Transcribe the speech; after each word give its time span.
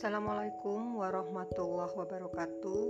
Assalamualaikum 0.00 0.96
warahmatullahi 0.96 1.92
wabarakatuh. 1.92 2.84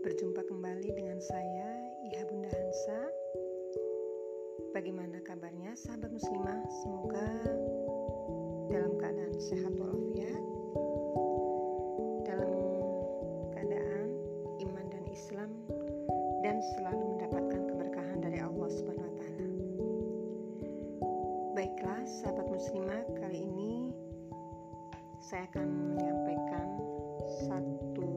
Berjumpa 0.00 0.40
kembali 0.48 0.96
dengan 0.96 1.20
saya 1.20 1.68
Iha 2.08 2.24
Bunda 2.24 2.48
Hansa. 2.48 3.12
Bagaimana 4.72 5.20
kabarnya 5.20 5.76
sahabat 5.76 6.08
muslimah? 6.08 6.64
Semoga 6.80 7.28
dalam 8.72 8.96
keadaan 8.96 9.36
sehat 9.36 9.76
walafiat 9.76 10.57
saya 25.28 25.44
akan 25.52 25.92
menyampaikan 25.92 26.64
satu 27.44 28.08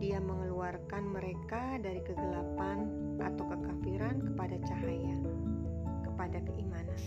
Dia 0.00 0.24
mengeluarkan 0.24 1.04
mereka 1.04 1.76
dari 1.84 2.00
kegelapan 2.00 2.88
atau 3.20 3.44
kekafiran 3.44 4.24
kepada 4.24 4.56
cahaya 4.64 5.20
kepada 6.20 6.44
keimanan. 6.52 7.00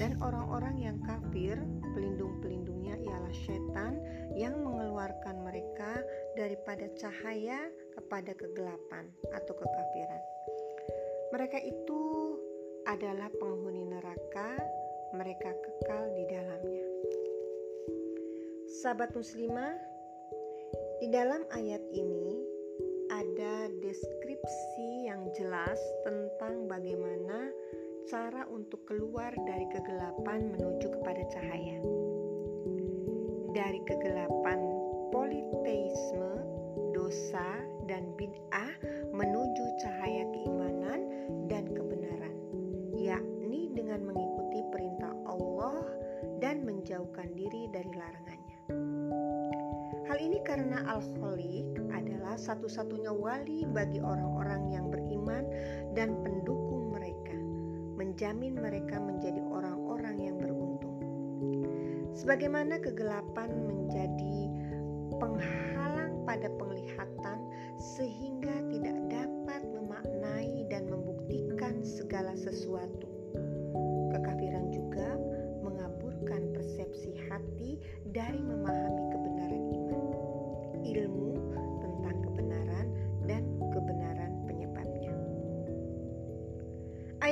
Dan 0.00 0.16
orang-orang 0.24 0.80
yang 0.80 0.96
kafir 1.04 1.60
pelindung-pelindungnya 1.92 2.96
ialah 2.96 3.34
setan 3.44 4.00
yang 4.32 4.56
mengeluarkan 4.64 5.44
mereka 5.44 6.00
daripada 6.32 6.88
cahaya 6.96 7.68
kepada 7.92 8.32
kegelapan 8.32 9.04
atau 9.36 9.52
kekafiran. 9.52 10.22
Mereka 11.36 11.60
itu 11.60 12.00
adalah 12.88 13.28
penghuni 13.36 13.84
neraka 13.84 14.56
mereka 15.12 15.52
kekal 15.52 16.08
di 16.16 16.24
dalamnya. 16.32 16.88
Sahabat 18.80 19.12
muslimah 19.12 19.76
di 21.04 21.12
dalam 21.12 21.44
ayat 21.52 21.84
ini 21.92 22.48
ada 23.12 23.68
deskripsi 23.80 25.08
yang 25.08 25.28
jelas 25.36 25.76
tentang 26.04 26.64
bagaimana 26.64 27.52
cara 28.08 28.48
untuk 28.48 28.88
keluar 28.88 29.36
dari 29.44 29.68
kegelapan 29.68 30.48
menuju 30.56 30.96
kepada 30.96 31.22
cahaya. 31.28 31.76
Dari 33.52 33.84
kegelapan 33.84 34.64
politeisme, 35.12 36.40
dosa, 36.96 37.60
dan 37.84 38.08
bid'ah 38.16 38.72
menuju 39.12 39.64
cahaya 39.84 40.24
keimanan 40.32 41.00
dan 41.52 41.68
kebenaran, 41.68 42.32
yakni 42.96 43.68
dengan 43.76 44.00
mengikuti 44.08 44.64
perintah 44.72 45.12
Allah 45.28 45.84
dan 46.40 46.64
menjauhkan 46.64 47.28
diri 47.36 47.68
dari 47.76 47.92
larangannya. 47.92 48.58
Hal 50.08 50.16
ini 50.16 50.40
karena 50.48 50.80
Al-Khaliq 50.96 51.76
adalah 51.92 52.40
satu-satunya 52.40 53.12
wali 53.12 53.68
bagi 53.68 54.00
orang-orang 54.00 54.72
yang 54.72 54.88
beriman 54.88 55.44
dan 55.92 56.16
pendukung 56.24 56.96
mereka 56.96 57.37
menjamin 58.18 58.58
mereka 58.58 58.98
menjadi 58.98 59.38
orang-orang 59.46 60.18
yang 60.18 60.42
beruntung. 60.42 60.98
Sebagaimana 62.18 62.82
kegelapan 62.82 63.46
menjadi 63.62 64.50
penghalang 65.22 65.77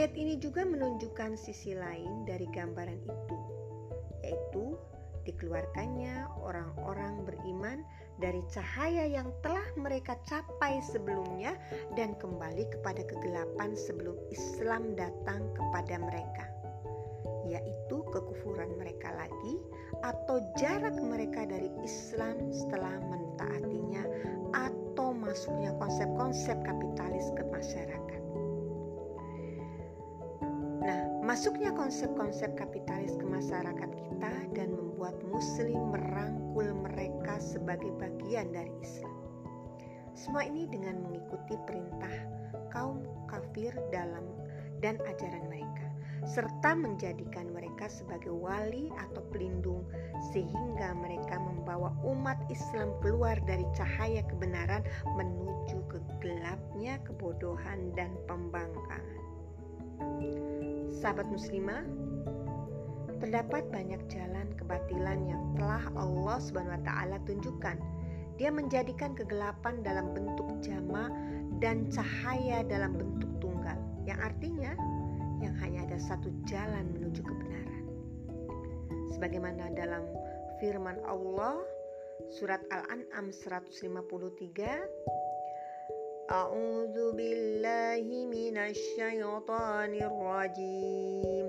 Ayat 0.06 0.22
ini 0.22 0.39
juga 0.39 0.62
menunjukkan 0.62 1.34
sisi 1.34 1.75
lain 1.75 2.22
dari 2.31 2.47
gambaran 2.55 3.11
itu, 3.11 3.39
yaitu 4.22 4.78
dikeluarkannya 5.27 6.31
orang-orang 6.47 7.27
beriman 7.27 7.83
dari 8.22 8.39
cahaya 8.47 9.03
yang 9.03 9.34
telah 9.43 9.67
mereka 9.75 10.15
capai 10.31 10.78
sebelumnya 10.94 11.59
dan 11.99 12.15
kembali 12.22 12.71
kepada 12.71 13.03
kegelapan 13.03 13.75
sebelum 13.75 14.15
Islam 14.31 14.94
datang 14.94 15.43
kepada 15.58 15.99
mereka, 15.99 16.55
yaitu 17.50 17.99
kekufuran 18.14 18.79
mereka 18.79 19.11
lagi 19.11 19.58
atau 20.06 20.38
jarak 20.55 20.94
mereka 21.03 21.50
dari 21.50 21.75
Islam 21.82 22.55
setelah 22.55 22.94
mentaatinya 23.11 24.06
atau 24.55 25.11
masuknya 25.11 25.75
konsep-konsep 25.82 26.55
kapitalis 26.62 27.26
ke 27.35 27.43
masyarakat. 27.50 28.25
Masuknya 31.37 31.69
konsep-konsep 31.69 32.56
kapitalis 32.56 33.12
ke 33.21 33.27
masyarakat 33.29 33.91
kita 33.93 34.33
dan 34.56 34.73
membuat 34.73 35.21
Muslim 35.29 35.93
merangkul 35.93 36.65
mereka 36.81 37.37
sebagai 37.37 37.93
bagian 38.00 38.56
dari 38.56 38.73
Islam. 38.81 39.12
Semua 40.17 40.49
ini 40.49 40.65
dengan 40.65 41.05
mengikuti 41.05 41.61
perintah 41.69 42.17
kaum 42.73 43.05
kafir 43.29 43.77
dalam 43.93 44.25
dan 44.81 44.97
ajaran 45.05 45.44
mereka, 45.53 45.93
serta 46.25 46.73
menjadikan 46.73 47.53
mereka 47.53 47.85
sebagai 47.93 48.32
wali 48.32 48.89
atau 48.97 49.21
pelindung, 49.29 49.85
sehingga 50.32 50.97
mereka 50.97 51.37
membawa 51.37 51.93
umat 52.00 52.41
Islam 52.49 52.97
keluar 53.05 53.37
dari 53.44 53.69
cahaya 53.77 54.25
kebenaran 54.25 54.89
menuju 55.21 55.85
ke 55.85 56.00
gelapnya 56.25 56.97
kebodohan 57.05 57.93
dan 57.93 58.17
pembangkangan. 58.25 59.21
Sahabat 60.96 61.28
muslimah, 61.28 61.84
terdapat 63.20 63.69
banyak 63.69 64.00
jalan 64.08 64.48
kebatilan 64.56 65.28
yang 65.28 65.44
telah 65.52 65.84
Allah 65.93 66.40
Subhanahu 66.40 66.72
wa 66.72 66.84
taala 66.88 67.16
tunjukkan 67.28 67.76
Dia 68.40 68.48
menjadikan 68.48 69.12
kegelapan 69.12 69.84
dalam 69.84 70.16
bentuk 70.16 70.48
jama 70.64 71.12
dan 71.60 71.88
cahaya 71.93 72.64
dalam 72.64 72.96
bentuk 72.96 73.28
tunggal, 73.40 73.76
yang 74.08 74.20
artinya 74.25 74.72
yang 75.40 75.52
hanya 75.60 75.84
ada 75.84 76.00
satu 76.00 76.32
jalan 76.48 76.88
menuju 76.96 77.20
kebenaran. 77.25 77.84
Sebagaimana 79.12 79.72
dalam 79.76 80.04
firman 80.60 80.96
Allah 81.04 81.60
surat 82.40 82.60
Al-An'am 82.72 83.32
153 83.32 83.84
Billahi 86.26 88.26
minasyaitonir 88.26 90.11
rajim 90.11 91.46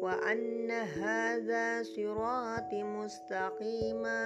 wa 0.00 0.16
anna 0.24 0.88
hadza 0.88 1.84
sirati 1.84 2.80
mustaqima 2.88 4.16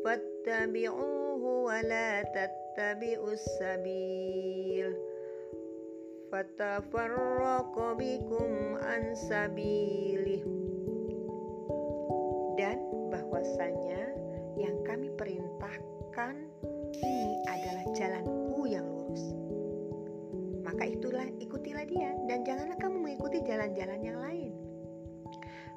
fattabi'uhu 0.00 1.68
wa 1.68 1.76
la 1.84 2.24
tattabi'us 2.32 3.44
sabil 3.60 4.96
fatafarraqu 6.32 8.00
bikum 8.00 8.80
an 8.80 9.12
sabilih 9.12 10.40
dan 12.56 12.80
bahwasanya 13.12 14.08
yang 14.56 14.80
kami 14.88 15.12
perintahkan 15.20 16.48
ini 16.96 17.44
adalah 17.44 17.86
jalanku 17.92 18.33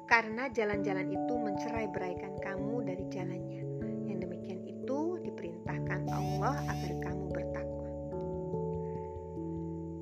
Karena 0.08 0.48
jalan-jalan 0.48 1.12
itu 1.12 1.34
mencerai 1.36 1.92
beraikan 1.92 2.32
kamu 2.40 2.80
dari 2.80 3.04
jalannya. 3.12 3.62
Yang 4.08 4.18
demikian 4.24 4.60
itu 4.64 5.20
diperintahkan 5.20 6.08
Allah 6.08 6.56
agar 6.64 6.92
kamu 7.04 7.24
bertakwa. 7.28 7.88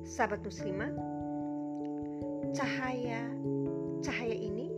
Sahabat 0.07 0.39
muslimah, 0.47 0.95
cahaya 2.55 3.27
cahaya 3.99 4.31
ini 4.31 4.71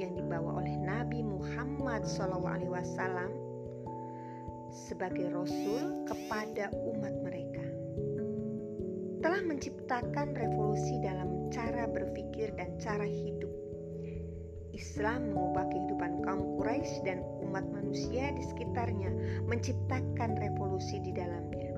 yang 0.00 0.16
dibawa 0.16 0.64
oleh 0.64 0.72
Nabi 0.80 1.20
Muhammad 1.20 2.08
SAW 2.08 2.40
sebagai 4.72 5.28
rasul 5.36 6.08
kepada 6.08 6.72
umat 6.72 7.12
mereka. 7.20 7.60
Telah 9.20 9.42
menciptakan 9.44 10.32
revolusi 10.32 10.96
dalam 11.04 11.52
cara 11.52 11.84
berpikir 11.86 12.56
dan 12.56 12.72
cara 12.80 13.04
hidup. 13.04 13.41
Islam 14.82 15.30
mengubah 15.30 15.70
kehidupan 15.70 16.26
kaum 16.26 16.58
Quraisy 16.58 17.06
dan 17.06 17.22
umat 17.46 17.62
manusia 17.70 18.34
di 18.34 18.42
sekitarnya, 18.42 19.14
menciptakan 19.46 20.34
revolusi 20.42 20.98
di 20.98 21.14
dalamnya. 21.14 21.70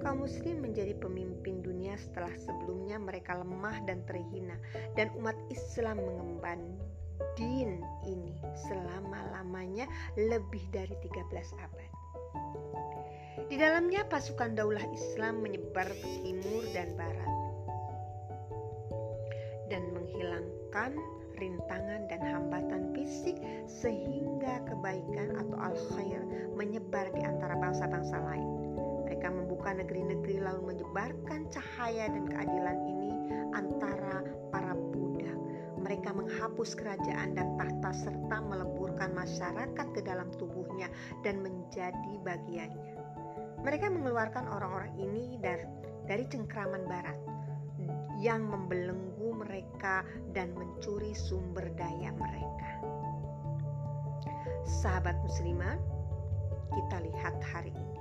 Kaum 0.00 0.24
muslim 0.24 0.64
menjadi 0.64 0.96
pemimpin 0.96 1.60
dunia 1.60 2.00
setelah 2.00 2.32
sebelumnya 2.40 2.96
mereka 2.96 3.36
lemah 3.36 3.84
dan 3.84 4.00
terhina 4.08 4.56
dan 4.96 5.12
umat 5.20 5.36
Islam 5.52 6.00
mengemban 6.00 6.64
din 7.36 7.84
ini 8.08 8.32
selama-lamanya 8.64 9.84
lebih 10.16 10.64
dari 10.72 10.96
13 11.04 11.52
abad. 11.60 11.90
Di 13.52 13.60
dalamnya 13.60 14.08
pasukan 14.08 14.56
daulah 14.56 14.86
Islam 14.96 15.44
menyebar 15.44 15.92
ke 15.92 16.08
timur 16.24 16.64
dan 16.72 16.96
barat 16.96 17.32
dan 19.68 19.84
menghilangkan 19.92 20.96
rintangan 21.38 22.10
dan 22.10 22.20
hambatan 22.22 22.90
fisik 22.92 23.38
sehingga 23.64 24.62
kebaikan 24.66 25.38
atau 25.38 25.56
al-khair 25.58 26.22
menyebar 26.58 27.08
di 27.14 27.22
antara 27.22 27.54
bangsa-bangsa 27.56 28.18
lain. 28.18 28.48
Mereka 29.08 29.28
membuka 29.32 29.72
negeri-negeri 29.72 30.42
lalu 30.42 30.76
menyebarkan 30.76 31.48
cahaya 31.48 32.10
dan 32.10 32.28
keadilan 32.28 32.78
ini 32.84 33.10
antara 33.56 34.22
para 34.52 34.74
budak. 34.74 35.38
Mereka 35.78 36.10
menghapus 36.12 36.76
kerajaan 36.76 37.38
dan 37.38 37.56
tahta 37.56 37.90
serta 37.94 38.36
meleburkan 38.44 39.14
masyarakat 39.14 39.86
ke 39.94 40.00
dalam 40.04 40.28
tubuhnya 40.36 40.90
dan 41.24 41.40
menjadi 41.40 42.14
bagiannya. 42.20 42.94
Mereka 43.58 43.90
mengeluarkan 43.90 44.46
orang-orang 44.46 44.94
ini 45.00 45.34
dari, 45.42 45.66
dari 46.06 46.24
cengkraman 46.30 46.86
barat 46.86 47.18
yang 48.18 48.46
membelenggu 48.46 49.17
mereka 49.38 50.02
dan 50.34 50.50
mencuri 50.58 51.14
sumber 51.14 51.70
daya 51.78 52.10
mereka. 52.18 52.70
Sahabat 54.66 55.14
muslimah, 55.22 55.78
kita 56.74 56.96
lihat 57.06 57.38
hari 57.40 57.70
ini. 57.72 57.98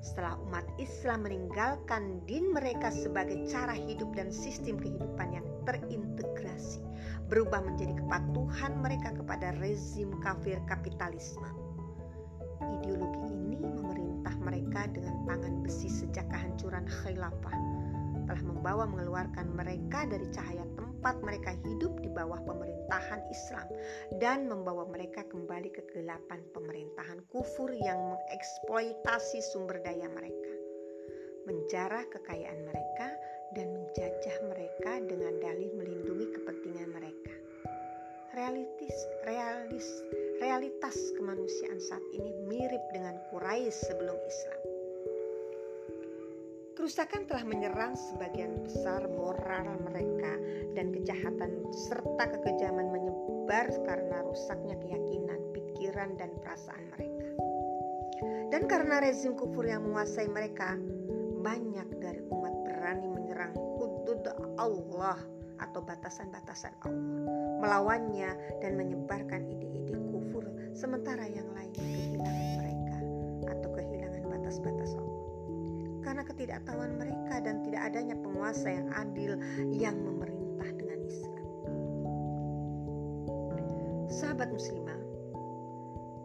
Setelah 0.00 0.38
umat 0.46 0.62
Islam 0.78 1.26
meninggalkan 1.26 2.22
din 2.30 2.54
mereka 2.54 2.94
sebagai 2.94 3.42
cara 3.50 3.74
hidup 3.74 4.14
dan 4.14 4.30
sistem 4.30 4.78
kehidupan 4.78 5.34
yang 5.34 5.46
terintegrasi, 5.66 6.78
berubah 7.26 7.66
menjadi 7.66 7.98
kepatuhan 7.98 8.72
mereka 8.78 9.10
kepada 9.18 9.50
rezim 9.58 10.14
kafir 10.22 10.62
kapitalisme. 10.70 11.50
Ideologi 12.62 13.34
ini 13.34 13.58
memerintah 13.58 14.38
mereka 14.38 14.86
dengan 14.94 15.26
tangan 15.26 15.66
besi 15.66 15.90
sejak 15.90 16.30
kehancuran 16.30 16.86
khilafah 16.86 17.75
telah 18.26 18.42
membawa 18.42 18.84
mengeluarkan 18.90 19.54
mereka 19.54 20.04
dari 20.10 20.26
cahaya 20.34 20.66
tempat 20.74 21.22
mereka 21.22 21.54
hidup 21.62 22.02
di 22.02 22.10
bawah 22.10 22.42
pemerintahan 22.42 23.22
Islam 23.30 23.66
dan 24.18 24.50
membawa 24.50 24.82
mereka 24.90 25.22
kembali 25.30 25.70
ke 25.70 25.86
kegelapan 25.86 26.42
pemerintahan 26.50 27.22
kufur 27.30 27.70
yang 27.70 27.96
mengeksploitasi 27.96 29.38
sumber 29.54 29.78
daya 29.86 30.10
mereka, 30.10 30.52
menjarah 31.46 32.02
kekayaan 32.10 32.60
mereka 32.66 33.08
dan 33.54 33.70
menjajah 33.70 34.36
mereka 34.50 34.92
dengan 35.06 35.38
dalih 35.38 35.70
melindungi 35.78 36.26
kepentingan 36.34 36.90
mereka. 36.90 37.34
Realitis, 38.34 38.96
realis, 39.24 39.88
realitas 40.42 40.98
kemanusiaan 41.16 41.80
saat 41.80 42.04
ini 42.12 42.34
mirip 42.44 42.82
dengan 42.92 43.16
Quraisy 43.32 43.72
sebelum 43.72 44.18
Islam. 44.28 44.75
Kerusakan 46.86 47.26
telah 47.26 47.42
menyerang 47.42 47.98
sebagian 47.98 48.62
besar 48.62 49.10
moral 49.10 49.74
mereka 49.90 50.38
dan 50.78 50.94
kejahatan 50.94 51.66
serta 51.74 52.30
kekejaman 52.30 52.94
menyebar 52.94 53.74
karena 53.82 54.22
rusaknya 54.22 54.78
keyakinan, 54.78 55.50
pikiran, 55.50 56.14
dan 56.14 56.30
perasaan 56.38 56.86
mereka. 56.94 57.26
Dan 58.54 58.70
karena 58.70 59.02
rezim 59.02 59.34
kufur 59.34 59.66
yang 59.66 59.82
menguasai 59.82 60.30
mereka, 60.30 60.78
banyak 61.42 61.90
dari 61.98 62.22
umat 62.30 62.54
berani 62.62 63.10
menyerang 63.10 63.58
hudud 63.58 64.22
Allah 64.54 65.18
atau 65.58 65.82
batasan-batasan 65.82 66.70
Allah, 66.86 67.02
melawannya 67.66 68.30
dan 68.62 68.78
menyebarkan 68.78 69.42
ide-ide 69.42 69.98
kufur, 70.14 70.46
sementara 70.70 71.26
yang 71.26 71.50
lain 71.50 71.74
kehilangan 71.74 72.46
mereka 72.62 72.98
atau 73.58 73.74
kehilangan 73.74 74.22
batas-batas 74.30 74.94
Allah. 74.94 75.15
Karena 76.06 76.22
ketidaktahuan 76.22 77.02
mereka 77.02 77.42
dan 77.42 77.66
tidak 77.66 77.82
adanya 77.90 78.14
penguasa 78.14 78.70
yang 78.70 78.86
adil 78.94 79.34
yang 79.74 79.98
memerintah 79.98 80.70
dengan 80.78 81.02
Islam. 81.02 81.46
Sahabat 84.06 84.54
muslimah, 84.54 85.00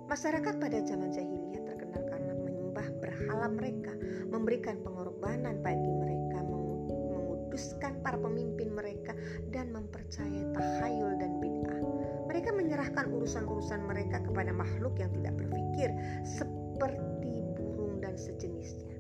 masyarakat 0.06 0.54
pada 0.62 0.78
zaman 0.86 1.10
jahiliyah 1.10 1.66
terkenal 1.66 1.98
karena 2.14 2.34
menyembah 2.38 2.88
berhala 3.02 3.50
mereka, 3.50 3.90
memberikan 4.30 4.78
pengorbanan 4.86 5.66
bagi 5.66 5.92
mereka, 5.98 6.46
menguduskan 6.46 8.06
para 8.06 8.22
pemimpin 8.22 8.78
mereka 8.78 9.18
dan 9.50 9.74
mempercayai 9.74 10.46
tahayul 10.54 11.18
dan 11.18 11.42
bid'ah. 11.42 11.82
Mereka 12.30 12.54
menyerahkan 12.54 13.10
urusan-urusan 13.18 13.82
mereka 13.90 14.22
kepada 14.22 14.54
makhluk 14.54 14.94
yang 15.02 15.10
tidak 15.10 15.42
berpikir 15.42 15.90
seperti 16.22 17.42
burung 17.58 17.98
dan 17.98 18.14
sejenisnya. 18.14 18.91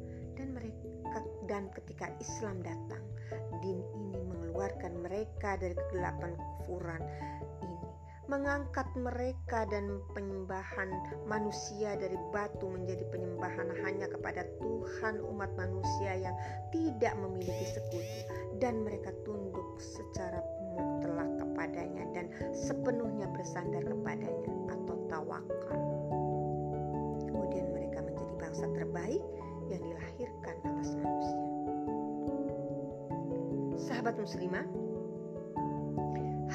Dan 1.51 1.67
ketika 1.75 2.07
Islam 2.23 2.63
datang, 2.63 3.03
din 3.59 3.83
ini 3.91 4.23
mengeluarkan 4.23 5.03
mereka 5.03 5.59
dari 5.59 5.75
kegelapan 5.75 6.31
kufuran 6.39 7.03
mengangkat 8.31 8.87
mereka 8.95 9.67
dan 9.67 9.99
penyembahan 10.15 10.87
manusia 11.27 11.99
dari 11.99 12.15
batu 12.31 12.63
menjadi 12.63 13.03
penyembahan 13.11 13.67
hanya 13.83 14.07
kepada 14.07 14.47
Tuhan 14.63 15.19
umat 15.19 15.51
manusia 15.59 16.15
yang 16.15 16.35
tidak 16.71 17.11
memiliki 17.19 17.67
sekutu 17.75 17.99
dan 18.63 18.87
mereka 18.87 19.11
tunduk 19.27 19.75
secara 19.83 20.39
mutlak 20.79 21.27
kepadanya 21.43 22.07
dan 22.15 22.31
sepenuhnya 22.55 23.27
bersandar 23.35 23.83
kepadanya 23.83 24.51
atau 24.79 24.95
tawakal. 25.11 25.81
Kemudian 27.27 27.67
mereka 27.75 27.99
menjadi 27.99 28.33
bangsa 28.39 28.65
terbaik 28.71 29.23
yang 29.67 29.83
dilahirkan 29.83 30.30
Sahabat 34.01 34.17
muslimah, 34.17 34.65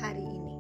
hari 0.02 0.26
ini 0.26 0.58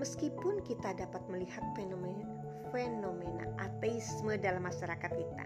Meskipun 0.00 0.64
kita 0.64 0.96
dapat 0.96 1.20
melihat 1.28 1.60
fenomena, 1.76 2.24
fenomena 2.72 3.44
ateisme 3.60 4.40
dalam 4.40 4.64
masyarakat 4.64 5.12
kita. 5.12 5.44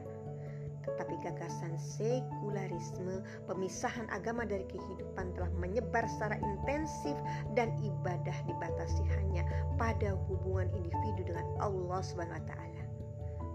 Tetapi 0.86 1.18
gagasan 1.18 1.74
sekularisme, 1.82 3.26
pemisahan 3.50 4.06
agama 4.14 4.46
dari 4.46 4.70
kehidupan 4.70 5.34
telah 5.34 5.50
menyebar 5.58 6.06
secara 6.14 6.38
intensif 6.38 7.18
dan 7.58 7.74
ibadah 7.82 8.38
dibatasi 8.46 9.02
hanya 9.18 9.42
pada 9.82 10.14
hubungan 10.30 10.70
individu 10.78 11.34
dengan 11.34 11.50
Allah 11.58 12.06
Subhanahu 12.06 12.38
wa 12.38 12.46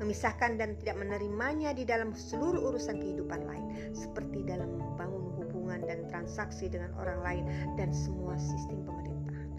memisahkan 0.02 0.58
dan 0.58 0.74
tidak 0.82 0.98
menerimanya 0.98 1.78
di 1.78 1.86
dalam 1.86 2.10
seluruh 2.18 2.74
urusan 2.74 2.98
kehidupan 2.98 3.46
lain, 3.46 3.94
seperti 3.94 4.42
dalam 4.42 4.82
membangun 4.82 5.30
hubungan 5.38 5.86
dan 5.86 6.10
transaksi 6.10 6.66
dengan 6.66 6.90
orang 6.98 7.22
lain 7.22 7.44
dan 7.78 7.94
semua 7.94 8.34
sistem 8.42 8.82
pemerintahan. 8.82 9.50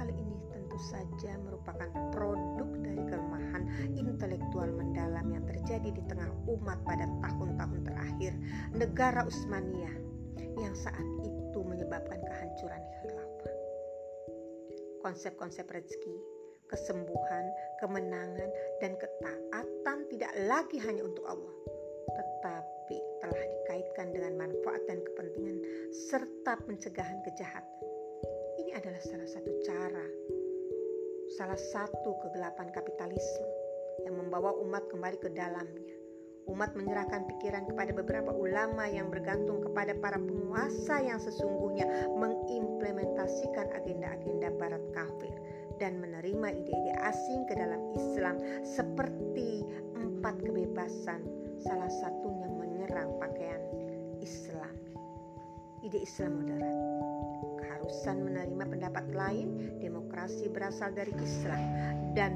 Hal 0.00 0.08
ini 0.08 0.40
tentu 0.48 0.80
saja 0.88 1.36
merupakan 1.44 1.92
produk 2.16 2.72
dari 2.80 3.02
kelemahan 3.04 3.68
intelektual 4.00 4.72
mendalam 4.72 5.28
yang 5.28 5.44
terjadi 5.44 5.92
di 5.92 6.02
tengah 6.08 6.32
umat 6.48 6.80
pada 6.88 7.04
tahun-tahun 7.20 7.80
terakhir 7.84 8.32
negara 8.72 9.28
Utsmaniyah 9.28 9.96
yang 10.56 10.72
saat 10.72 11.04
itu 11.20 11.58
menyebabkan 11.60 12.16
kehancuran 12.24 12.80
khilafah. 13.04 13.54
Konsep-konsep 15.04 15.68
rezeki 15.68 16.35
kesembuhan, 16.70 17.44
kemenangan, 17.78 18.50
dan 18.82 18.98
ketaatan 18.98 19.98
tidak 20.10 20.32
lagi 20.46 20.78
hanya 20.82 21.06
untuk 21.06 21.24
Allah, 21.26 21.54
tetapi 22.10 22.98
telah 23.22 23.42
dikaitkan 23.42 24.14
dengan 24.14 24.32
manfaat 24.38 24.82
dan 24.90 25.02
kepentingan 25.02 25.58
serta 26.10 26.58
pencegahan 26.66 27.22
kejahatan. 27.26 27.84
Ini 28.62 28.72
adalah 28.78 29.02
salah 29.02 29.28
satu 29.28 29.52
cara, 29.62 30.06
salah 31.36 31.60
satu 31.60 32.10
kegelapan 32.26 32.72
kapitalisme 32.72 33.48
yang 34.04 34.16
membawa 34.18 34.52
umat 34.62 34.86
kembali 34.90 35.18
ke 35.20 35.30
dalamnya. 35.32 35.94
Umat 36.46 36.78
menyerahkan 36.78 37.26
pikiran 37.26 37.66
kepada 37.66 37.90
beberapa 37.90 38.30
ulama 38.30 38.86
yang 38.86 39.10
bergantung 39.10 39.66
kepada 39.66 39.98
para 39.98 40.14
penguasa 40.14 41.02
yang 41.02 41.18
sesungguhnya 41.18 42.06
mengimplementasikan 42.14 43.66
agenda-agenda 43.74 44.54
barat 44.54 44.84
kafir 44.94 45.34
dan 45.76 46.00
menerima 46.00 46.48
ide-ide 46.56 46.94
asing 47.04 47.44
ke 47.48 47.54
dalam 47.56 47.80
Islam 47.92 48.36
seperti 48.64 49.64
empat 49.96 50.40
kebebasan, 50.40 51.20
salah 51.60 51.90
satunya 52.00 52.48
menyerang 52.48 53.12
pakaian 53.20 53.60
Islam. 54.20 54.72
Ide 55.84 56.02
Islam 56.02 56.42
moderat, 56.42 56.76
keharusan 57.62 58.16
menerima 58.26 58.64
pendapat 58.66 59.06
lain, 59.14 59.78
demokrasi 59.78 60.50
berasal 60.50 60.90
dari 60.96 61.14
Islam, 61.22 61.62
dan 62.16 62.32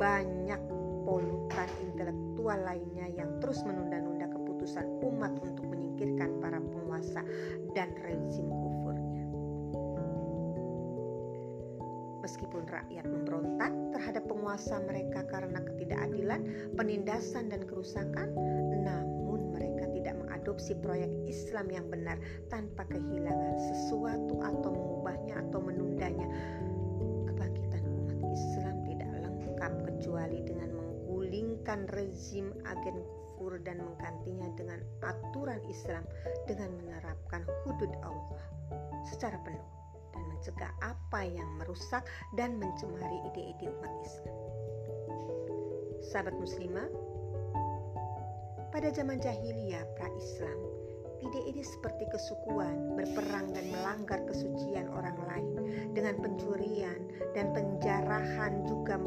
banyak 0.00 0.58
polutan 1.06 1.68
intelektual 1.84 2.58
lainnya 2.64 3.06
yang 3.14 3.38
terus 3.38 3.62
menunda-nunda 3.62 4.26
keputusan 4.28 4.84
umat 5.04 5.32
untuk 5.40 5.64
menyingkirkan 5.68 6.42
para 6.42 6.58
penguasa 6.58 7.22
dan 7.72 7.92
rezim 8.02 8.67
Meskipun 12.28 12.68
rakyat 12.68 13.08
memberontak 13.08 13.72
terhadap 13.96 14.28
penguasa 14.28 14.76
mereka 14.84 15.24
karena 15.32 15.64
ketidakadilan, 15.64 16.44
penindasan, 16.76 17.48
dan 17.48 17.64
kerusakan, 17.64 18.36
namun 18.84 19.48
mereka 19.56 19.88
tidak 19.96 20.12
mengadopsi 20.20 20.76
proyek 20.76 21.08
Islam 21.24 21.72
yang 21.72 21.88
benar 21.88 22.20
tanpa 22.52 22.84
kehilangan 22.92 23.56
sesuatu 23.72 24.44
atau 24.44 24.68
mengubahnya 24.68 25.40
atau 25.40 25.56
menundanya. 25.64 26.28
Kebangkitan 27.32 27.80
umat 27.96 28.20
Islam 28.20 28.76
tidak 28.84 29.08
lengkap 29.24 29.72
kecuali 29.88 30.44
dengan 30.44 30.68
menggulingkan 30.76 31.88
rezim 31.96 32.52
agen 32.68 33.08
kufur 33.08 33.56
dan 33.64 33.80
menggantinya 33.80 34.52
dengan 34.52 34.84
aturan 35.00 35.64
Islam 35.64 36.04
dengan 36.44 36.76
menerapkan 36.76 37.48
hudud 37.64 37.96
Allah 38.04 38.44
secara 39.08 39.40
penuh 39.48 39.78
mencegah 40.16 40.72
apa 40.80 41.26
yang 41.26 41.48
merusak 41.58 42.06
dan 42.38 42.56
mencemari 42.56 43.18
ide-ide 43.32 43.68
umat 43.68 43.92
Islam. 44.06 44.36
Sahabat 46.08 46.36
muslimah, 46.40 46.88
pada 48.72 48.88
zaman 48.94 49.18
jahiliyah 49.18 49.82
pra-Islam, 49.98 50.58
ide-ide 51.18 51.64
seperti 51.66 52.06
kesukuan, 52.14 52.94
berperang 52.94 53.50
dan 53.50 53.66
melanggar 53.74 54.22
kesucian 54.30 54.86
orang 54.94 55.18
lain 55.26 55.52
dengan 55.92 56.14
pencurian 56.22 57.00
dan 57.34 57.50
penjarahan 57.52 58.62
juga 58.70 59.00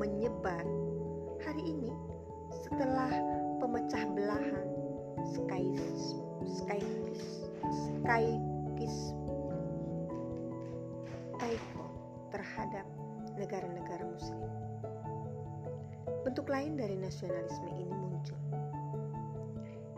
menyebar. 0.00 0.66
Hari 1.44 1.62
ini, 1.62 1.92
setelah 2.64 3.12
pemecah 3.62 4.04
belahan, 4.16 4.68
sky, 5.36 5.64
sky, 6.44 6.82
sky 7.70 8.26
terhadap 12.54 12.86
negara-negara 13.34 14.06
muslim. 14.06 14.46
Bentuk 16.22 16.46
lain 16.46 16.78
dari 16.78 16.94
nasionalisme 16.94 17.66
ini 17.66 17.90
muncul. 17.90 18.38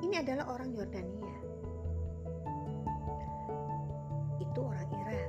Ini 0.01 0.25
adalah 0.25 0.49
orang 0.57 0.73
Yordania. 0.73 1.37
Itu 4.41 4.61
orang 4.65 4.89
Irak 4.89 5.29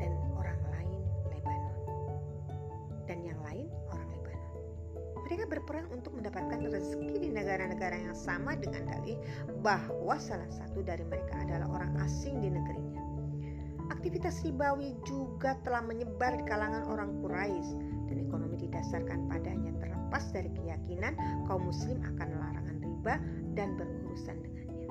dan 0.00 0.12
orang 0.40 0.60
lain 0.72 1.00
Lebanon. 1.28 1.76
Dan 3.12 3.18
yang 3.28 3.40
lain 3.44 3.68
orang 3.92 4.08
Lebanon. 4.08 4.64
Mereka 5.28 5.44
berperan 5.52 5.84
untuk 5.92 6.16
mendapatkan 6.16 6.64
rezeki 6.64 7.28
di 7.28 7.28
negara-negara 7.28 8.08
yang 8.08 8.16
sama 8.16 8.56
dengan 8.56 8.88
dalih 8.88 9.20
bahwa 9.60 10.16
salah 10.16 10.48
satu 10.48 10.80
dari 10.80 11.04
mereka 11.04 11.44
adalah 11.44 11.68
orang 11.76 11.92
asing 12.00 12.40
di 12.40 12.48
negerinya. 12.48 12.83
Aktivitas 13.92 14.40
ribawi 14.40 14.96
juga 15.04 15.60
telah 15.60 15.84
menyebar 15.84 16.40
di 16.40 16.44
kalangan 16.48 16.88
orang 16.88 17.20
Quraisy 17.20 17.72
dan 18.08 18.16
ekonomi 18.16 18.56
didasarkan 18.56 19.28
padanya 19.28 19.72
terlepas 19.76 20.24
dari 20.32 20.48
keyakinan 20.56 21.12
kaum 21.50 21.68
muslim 21.68 22.00
akan 22.00 22.28
larangan 22.40 22.78
riba 22.80 23.14
dan 23.52 23.76
berurusan 23.76 24.40
dengannya. 24.40 24.88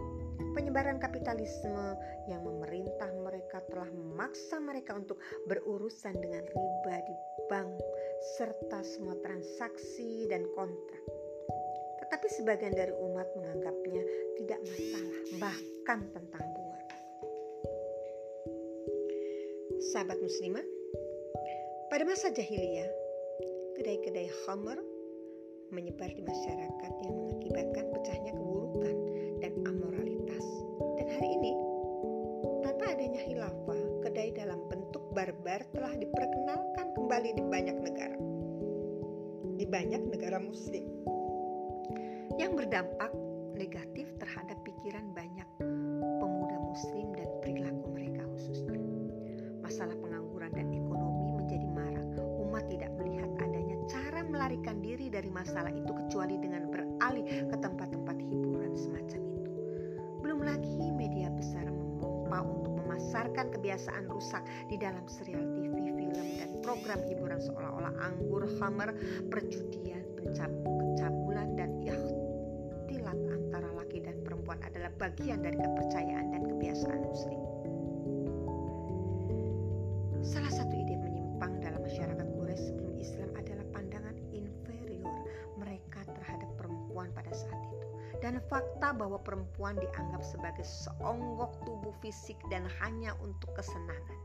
Penyebaran 0.53 1.01
kapitalisme 1.01 1.97
yang 2.29 2.45
memerintah 2.45 3.09
mereka 3.25 3.65
telah 3.73 3.89
memaksa 3.89 4.61
mereka 4.61 4.93
untuk 4.93 5.17
berurusan 5.49 6.13
dengan 6.21 6.45
riba 6.45 6.95
di 7.09 7.15
bank 7.49 7.73
serta 8.37 8.85
semua 8.85 9.17
transaksi 9.25 10.29
dan 10.29 10.45
kontrak. 10.53 11.03
Tetapi 12.05 12.27
sebagian 12.29 12.77
dari 12.77 12.93
umat 12.93 13.25
menganggapnya 13.33 14.03
tidak 14.37 14.61
masalah, 14.61 15.17
bahkan 15.41 15.99
tentang 16.13 16.45
Sahabat 19.93 20.17
muslimah, 20.25 20.65
pada 21.93 22.01
masa 22.01 22.33
jahiliyah, 22.33 22.89
kedai-kedai 23.77 24.25
khamr 24.41 24.81
menyebar 25.69 26.09
di 26.09 26.25
masyarakat 26.25 26.93
yang 27.05 27.13
mengakibatkan 27.13 27.85
pecahnya 27.93 28.33
keburukan 28.33 28.97
dan 29.37 29.53
amoralitas. 29.69 30.45
Dan 30.97 31.13
hari 31.13 31.29
ini, 31.37 31.53
tanpa 32.65 32.89
adanya 32.89 33.21
khilafah, 33.21 33.81
kedai 34.01 34.33
dalam 34.33 34.65
bentuk 34.65 35.05
barbar 35.13 35.61
telah 35.77 35.93
diperkenalkan 35.93 36.97
kembali 36.97 37.29
di 37.37 37.43
banyak 37.45 37.77
negara. 37.77 38.17
Di 39.61 39.65
banyak 39.69 40.09
negara 40.09 40.41
muslim. 40.41 40.89
Yang 42.41 42.65
berdampak 42.65 43.13
negatif 43.53 44.02
melarikan 54.33 54.81
diri 54.81 55.13
dari 55.13 55.29
masalah 55.29 55.69
itu 55.69 55.93
kecuali 55.93 56.41
dengan 56.41 56.65
beralih 56.73 57.21
ke 57.21 57.55
tempat-tempat 57.61 58.17
hiburan 58.17 58.73
semacam 58.73 59.21
itu. 59.21 59.51
Belum 60.25 60.41
lagi 60.41 60.89
media 60.89 61.29
besar 61.29 61.69
memompa 61.69 62.41
untuk 62.41 62.73
memasarkan 62.81 63.53
kebiasaan 63.53 64.09
rusak 64.09 64.41
di 64.73 64.81
dalam 64.81 65.05
serial 65.05 65.45
TV, 65.53 65.93
film, 65.93 66.27
dan 66.41 66.49
program 66.65 66.97
hiburan 67.05 67.37
seolah-olah 67.37 67.93
anggur, 68.01 68.49
hammer, 68.57 68.97
perjudian, 69.29 70.01
pencabulan, 70.17 71.53
dan 71.53 71.77
ikhtilat 71.85 73.19
antara 73.29 73.69
laki 73.77 74.01
dan 74.01 74.17
perempuan 74.25 74.57
adalah 74.65 74.89
bagian 74.97 75.45
dari 75.45 75.61
kepercayaan 75.61 76.33
dan 76.33 76.41
kebiasaan 76.49 77.05
muslim. 77.05 77.52
Bahwa 88.97 89.21
perempuan 89.21 89.77
dianggap 89.77 90.25
sebagai 90.25 90.65
seonggok 90.65 91.53
tubuh 91.65 91.93
fisik 92.01 92.37
dan 92.49 92.65
hanya 92.81 93.13
untuk 93.21 93.53
kesenangan. 93.53 94.19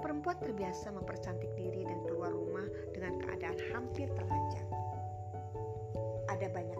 Perempuan 0.00 0.40
terbiasa 0.40 0.92
mempercantik 0.96 1.52
diri 1.60 1.84
dan 1.84 2.00
keluar 2.08 2.32
rumah 2.32 2.64
dengan 2.96 3.20
keadaan 3.20 3.58
hampir 3.72 4.08
telanjang. 4.16 4.68
Ada 6.32 6.48
banyak 6.48 6.79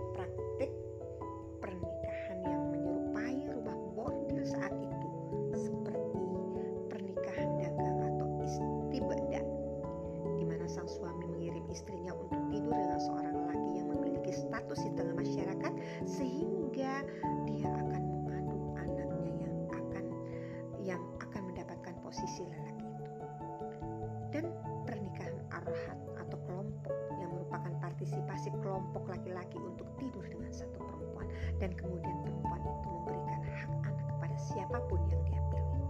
dan 31.60 31.76
kemudian 31.76 32.16
perempuan 32.24 32.62
itu 32.64 32.88
memberikan 32.88 33.40
hak 33.44 33.70
anak 33.84 34.06
kepada 34.08 34.36
siapa 34.40 34.78
pun 34.88 35.00
yang 35.12 35.22
dia 35.28 35.40
pilih. 35.52 35.84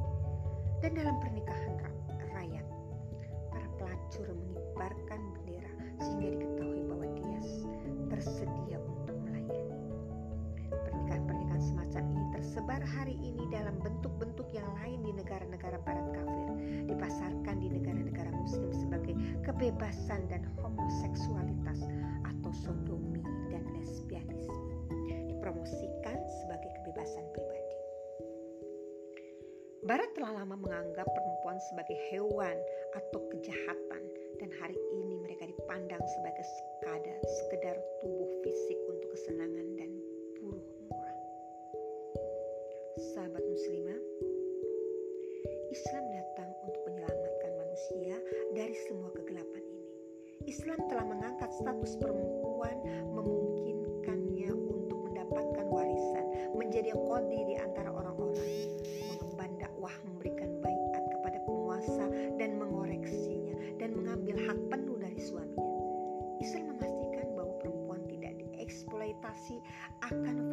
Dan 0.82 0.90
dalam 0.98 1.16
pernikahan 1.22 1.72
rakyat, 2.34 2.66
para 3.54 3.66
pelacur 3.78 4.26
mengibarkan 4.34 5.20
bendera 5.38 5.72
sehingga 6.02 6.28
diketahui 6.34 6.82
bahwa 6.90 7.06
dia 7.14 7.38
tersedia 8.10 8.76
untuk 8.82 9.14
melayani. 9.22 9.78
Pernikahan-pernikahan 10.74 11.62
semacam 11.62 12.02
ini 12.02 12.24
tersebar 12.34 12.80
hari 12.82 13.14
ini 13.22 13.46
dalam 13.54 13.78
bentuk-bentuk 13.78 14.50
yang 14.50 14.66
lain 14.82 14.98
di 15.06 15.14
negara-negara 15.14 15.78
barat 15.86 16.06
kafir, 16.18 16.50
dipasarkan 16.90 17.56
di 17.62 17.68
negara-negara 17.70 18.34
muslim 18.34 18.74
sebagai 18.74 19.14
kebebasan 19.46 20.26
dan 20.26 20.42
homoseksualitas 20.58 21.86
atau 22.26 22.50
sodomi 22.50 23.22
dan 23.54 23.62
lesbianisme 23.78 24.79
dipromosikan 25.30 26.18
sebagai 26.42 26.70
kebebasan 26.80 27.24
pribadi. 27.32 27.70
Barat 29.80 30.12
telah 30.12 30.44
lama 30.44 30.60
menganggap 30.60 31.08
perempuan 31.08 31.56
sebagai 31.72 31.96
hewan 32.12 32.54
atau 32.94 33.20
kejahatan 33.32 34.02
dan 34.36 34.50
hari 34.60 34.76
ini 34.92 35.16
mereka 35.24 35.48
dipandang 35.48 36.04
sebagai 36.20 36.44
sekadar, 36.44 37.20
sekedar 37.24 37.76
tubuh 38.04 38.28
fisik 38.44 38.78
untuk 38.92 39.08
kesenangan 39.16 39.66
dan 39.80 39.90
buruh 40.36 40.66
murah. 40.84 41.20
Sahabat 43.16 43.40
muslimah, 43.40 44.00
Islam 45.72 46.04
datang 46.12 46.50
untuk 46.68 46.82
menyelamatkan 46.84 47.52
manusia 47.56 48.16
dari 48.52 48.76
semua 48.84 49.08
kegelapan 49.16 49.64
ini. 49.64 49.88
Islam 50.44 50.80
telah 50.92 51.08
mengangkat 51.08 51.50
status 51.56 51.96
perempuan 52.00 52.78
memungkinkannya 53.16 53.49
menjadi 56.70 56.94
kodi 57.02 57.50
di 57.50 57.58
antara 57.58 57.90
orang-orang, 57.90 58.46
mengemban 59.10 59.50
dakwah, 59.58 59.90
memberikan 60.06 60.54
bayat 60.62 61.02
kepada 61.18 61.42
penguasa 61.42 62.06
dan 62.38 62.62
mengoreksinya 62.62 63.58
dan 63.82 63.90
mengambil 63.98 64.38
hak 64.38 64.54
penuh 64.70 64.94
dari 65.02 65.18
suaminya. 65.18 65.66
Islam 66.38 66.70
memastikan 66.70 67.26
bahwa 67.34 67.58
perempuan 67.58 68.06
tidak 68.06 68.38
dieksploitasi 68.38 69.58
akan 70.06 70.49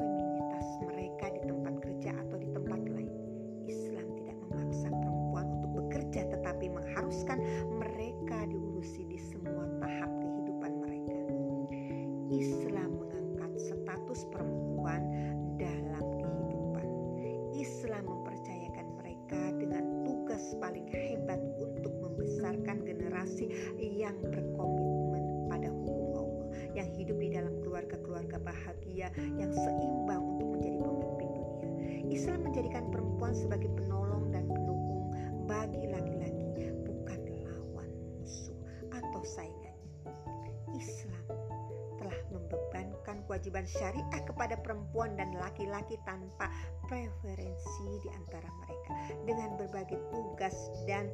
kewajiban 43.38 43.70
syariah 43.70 44.22
kepada 44.26 44.58
perempuan 44.66 45.14
dan 45.14 45.30
laki-laki 45.38 45.94
tanpa 46.10 46.50
preferensi 46.90 47.86
di 48.02 48.10
antara 48.10 48.50
mereka 48.66 48.94
dengan 49.30 49.54
berbagai 49.62 50.02
tugas 50.10 50.58
dan 50.90 51.06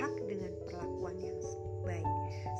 hak 0.00 0.14
dengan 0.24 0.48
perlakuan 0.64 1.20
yang 1.20 1.36
baik. 1.84 2.08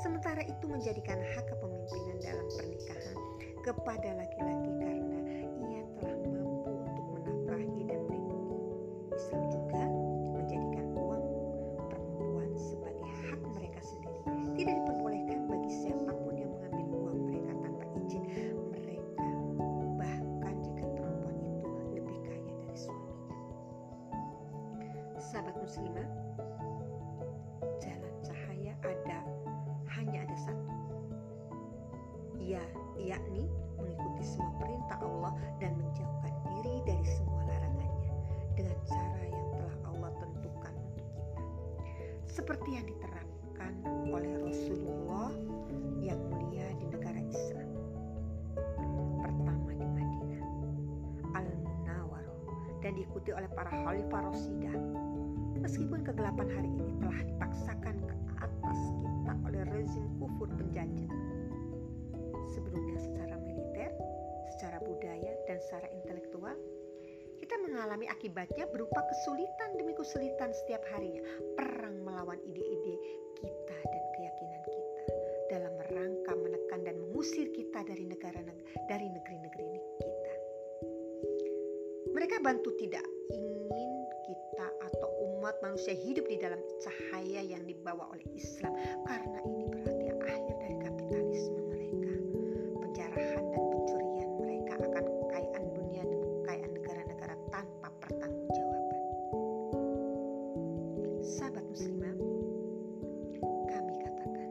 Sementara 0.05 0.45
itu 0.45 0.69
menjadikan 0.69 1.17
hak 1.17 1.49
kepemimpinan 1.49 2.17
dalam 2.21 2.45
pernikahan 2.53 3.17
kepada 3.65 4.09
laki-laki 4.21 4.69
Muslimah, 25.91 26.07
jalan 27.83 28.15
cahaya 28.23 28.71
ada 28.79 29.19
hanya 29.99 30.23
ada 30.23 30.35
satu. 30.39 30.71
Ya, 32.39 32.63
yakni 32.95 33.51
mengikuti 33.75 34.23
semua 34.23 34.55
perintah 34.55 35.03
Allah 35.03 35.35
dan 35.59 35.75
menjauhkan 35.75 36.31
diri 36.47 36.79
dari 36.87 37.03
semua 37.03 37.43
larangannya 37.43 38.13
dengan 38.55 38.79
cara 38.87 39.23
yang 39.27 39.47
telah 39.59 39.77
Allah 39.91 40.11
tentukan 40.15 40.73
untuk 40.79 41.07
kita. 41.11 41.43
Seperti 42.31 42.69
yang 42.71 42.87
diterapkan 42.87 43.73
oleh 44.07 44.31
Rasulullah 44.47 45.35
yang 45.99 46.23
mulia 46.31 46.71
di 46.79 46.87
negara 46.87 47.19
Islam. 47.19 47.67
Pertama 49.19 49.75
di 49.75 49.87
Madinah, 49.91 50.43
Al-Munawwaroh 51.35 52.79
dan 52.79 52.95
diikuti 52.95 53.35
oleh 53.35 53.51
para 53.51 53.67
khalifah 53.67 54.31
Rasidah. 54.31 55.00
Meskipun 55.61 56.01
kegelapan 56.01 56.49
hari 56.49 56.73
ini 56.73 56.91
telah 56.97 57.21
dipaksakan 57.21 57.95
ke 58.01 58.15
atas 58.41 58.79
kita 58.97 59.33
oleh 59.45 59.61
rezim 59.69 60.05
kufur 60.17 60.49
penjajah. 60.57 61.11
Sebelumnya 62.49 62.97
secara 62.97 63.37
militer, 63.37 63.93
secara 64.57 64.81
budaya, 64.81 65.31
dan 65.45 65.61
secara 65.61 65.85
intelektual, 65.93 66.57
kita 67.37 67.55
mengalami 67.61 68.09
akibatnya 68.09 68.65
berupa 68.73 69.05
kesulitan 69.05 69.77
demi 69.77 69.93
kesulitan 69.93 70.49
setiap 70.65 70.81
harinya. 70.97 71.21
Perang 71.53 72.01
melawan 72.01 72.41
ide-ide 72.41 72.95
kita 73.37 73.77
dan 73.85 74.03
keyakinan 74.17 74.61
kita 74.65 75.03
dalam 75.53 75.73
rangka 75.93 76.33
menekan 76.41 76.81
dan 76.89 76.97
mengusir 76.97 77.53
kita 77.53 77.85
dari 77.85 78.09
negara 78.09 78.41
dari 78.89 79.07
negeri-negeri 79.13 79.65
kita. 80.01 80.33
Mereka 82.17 82.41
bantu 82.41 82.73
tidak 82.81 83.05
ingin 83.29 84.00
umat 85.41 85.57
manusia 85.65 85.97
hidup 85.97 86.29
di 86.29 86.37
dalam 86.37 86.61
cahaya 86.85 87.41
yang 87.41 87.65
dibawa 87.65 88.13
oleh 88.13 88.21
Islam. 88.37 88.77
Karena 89.09 89.41
ini 89.41 89.65
berarti 89.73 90.07
akhir 90.13 90.55
dari 90.61 90.77
kapitalisme 90.77 91.59
mereka. 91.65 92.13
Penjarahan 92.77 93.45
dan 93.49 93.63
pencurian 93.73 94.31
mereka 94.37 94.73
akan 94.77 95.01
kekayaan 95.01 95.63
dunia 95.73 96.03
dan 96.05 96.19
kekayaan 96.21 96.71
negara-negara 96.77 97.35
tanpa 97.49 97.87
pertanggungjawaban. 98.05 99.01
Sahabat 101.25 101.65
muslimah 101.73 102.15
kami 103.65 103.93
katakan 103.97 104.49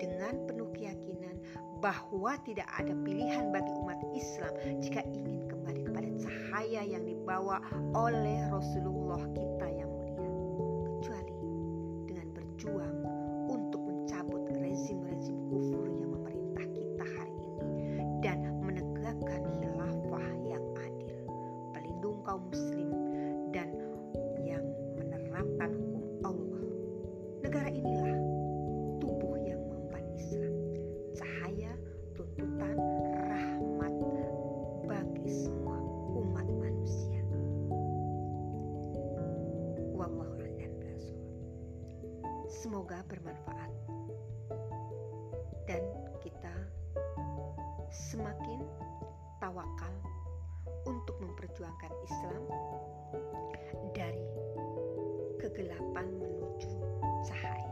dengan 0.00 0.34
penuh 0.48 0.72
keyakinan 0.72 1.36
bahwa 1.84 2.32
tidak 2.48 2.68
ada 2.80 2.96
pilihan 3.04 3.52
bagi 3.52 3.72
umat 3.76 4.00
Islam 4.16 4.56
jika 4.80 5.04
ingin 5.12 5.44
kembali 5.52 5.84
kepada 5.84 6.08
cahaya 6.16 6.80
yang 6.80 7.04
dibawa 7.04 7.60
oleh 7.92 8.40
Rasulullah 8.48 9.20
kita 9.36 9.68
yang 9.68 9.83
Wallahu 40.04 40.44
Semoga 42.64 43.04
bermanfaat 43.08 43.72
dan 45.64 45.84
kita 46.20 46.54
semakin 47.88 48.60
tawakal 49.40 49.94
untuk 50.84 51.16
memperjuangkan 51.20 51.92
Islam 52.08 52.42
dari 53.96 54.28
kegelapan 55.40 56.08
menuju 56.20 56.72
cahaya. 57.24 57.63